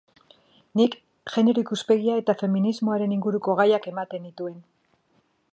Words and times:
Nik 0.79 0.95
genero 1.33 1.65
ikuspegia 1.67 2.17
eta 2.23 2.37
feminismoaren 2.41 3.15
inguruko 3.19 3.59
gaiak 3.63 3.89
ematen 3.93 4.29
nituen. 4.29 4.61